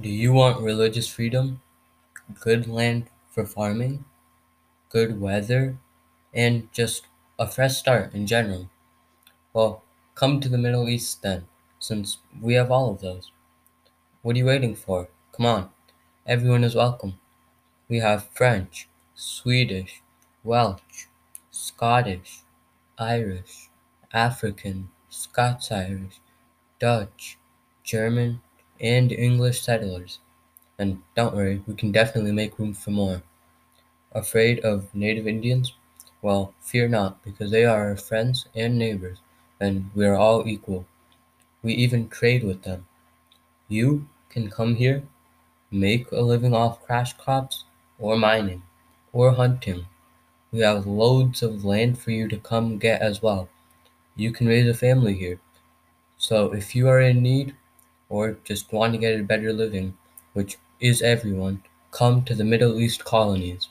[0.00, 1.60] Do you want religious freedom,
[2.40, 4.04] good land for farming,
[4.90, 5.78] good weather,
[6.34, 7.06] and just
[7.38, 8.70] a fresh start in general?
[9.52, 11.48] Well, come to the Middle East then,
[11.78, 13.32] since we have all of those.
[14.22, 15.08] What are you waiting for?
[15.32, 15.70] Come on,
[16.26, 17.20] everyone is welcome.
[17.88, 20.02] We have French, Swedish,
[20.44, 21.06] Welsh,
[21.50, 22.42] Scottish,
[22.98, 23.70] Irish,
[24.12, 26.20] African, Scots-Irish,
[26.80, 27.38] Dutch,
[27.84, 28.42] German,
[28.80, 30.18] and English settlers.
[30.78, 33.22] And don't worry, we can definitely make room for more.
[34.12, 35.74] Afraid of native Indians?
[36.22, 39.18] Well, fear not, because they are our friends and neighbors,
[39.60, 40.86] and we are all equal.
[41.62, 42.86] We even trade with them.
[43.68, 45.02] You can come here,
[45.70, 47.64] make a living off cash crops,
[47.98, 48.62] or mining,
[49.12, 49.86] or hunting.
[50.52, 53.48] We have loads of land for you to come get as well.
[54.14, 55.40] You can raise a family here.
[56.16, 57.54] So if you are in need,
[58.08, 59.96] or just want to get a better living,
[60.32, 63.68] which is everyone, come to the Middle East colonies.